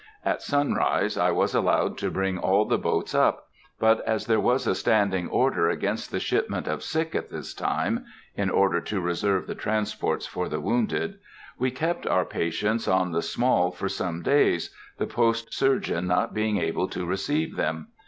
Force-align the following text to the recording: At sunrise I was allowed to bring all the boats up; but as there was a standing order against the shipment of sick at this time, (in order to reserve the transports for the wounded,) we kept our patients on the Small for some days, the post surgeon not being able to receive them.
At 0.25 0.41
sunrise 0.41 1.15
I 1.15 1.29
was 1.29 1.53
allowed 1.53 1.95
to 1.99 2.09
bring 2.09 2.39
all 2.39 2.65
the 2.65 2.79
boats 2.79 3.13
up; 3.13 3.49
but 3.77 3.99
as 4.07 4.25
there 4.25 4.39
was 4.39 4.65
a 4.65 4.73
standing 4.73 5.29
order 5.29 5.69
against 5.69 6.09
the 6.09 6.19
shipment 6.19 6.67
of 6.67 6.81
sick 6.81 7.13
at 7.13 7.29
this 7.29 7.53
time, 7.53 8.05
(in 8.35 8.49
order 8.49 8.81
to 8.81 8.99
reserve 8.99 9.45
the 9.45 9.53
transports 9.53 10.25
for 10.25 10.49
the 10.49 10.59
wounded,) 10.59 11.19
we 11.59 11.69
kept 11.69 12.07
our 12.07 12.25
patients 12.25 12.87
on 12.87 13.11
the 13.11 13.21
Small 13.21 13.69
for 13.69 13.87
some 13.87 14.23
days, 14.23 14.73
the 14.97 15.05
post 15.05 15.53
surgeon 15.53 16.07
not 16.07 16.33
being 16.33 16.57
able 16.57 16.87
to 16.87 17.05
receive 17.05 17.55
them. 17.55 17.89